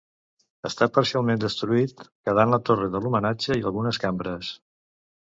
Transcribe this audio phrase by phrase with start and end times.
[0.69, 4.55] Està parcialment destruït quedant la torre de l'homenatge i algunes cambres.